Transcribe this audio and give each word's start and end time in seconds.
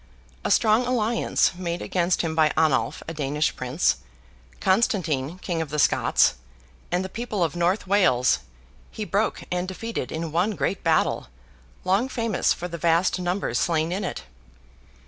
A 0.43 0.49
strong 0.49 0.87
alliance, 0.87 1.53
made 1.53 1.79
against 1.79 2.23
him 2.23 2.33
by 2.33 2.49
Anlaf 2.57 3.03
a 3.07 3.13
Danish 3.13 3.55
prince, 3.55 3.97
Constantine 4.59 5.37
King 5.37 5.61
of 5.61 5.69
the 5.69 5.77
Scots, 5.77 6.33
and 6.91 7.05
the 7.05 7.07
people 7.07 7.43
of 7.43 7.55
North 7.55 7.85
Wales, 7.85 8.39
he 8.89 9.05
broke 9.05 9.43
and 9.51 9.67
defeated 9.67 10.11
in 10.11 10.31
one 10.31 10.55
great 10.55 10.83
battle, 10.83 11.27
long 11.83 12.09
famous 12.09 12.51
for 12.51 12.67
the 12.67 12.79
vast 12.79 13.19
numbers 13.19 13.59
slain 13.59 13.91
in 13.91 14.03
it. 14.03 14.23